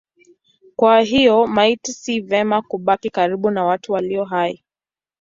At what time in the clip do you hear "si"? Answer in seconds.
1.93-2.21